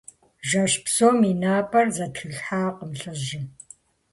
Жэщ 0.47 0.73
псом 0.83 1.17
и 1.31 1.33
напӀэр 1.41 1.87
зэтрилъхьакъым 1.95 2.91
лӀыжьым. 2.99 3.45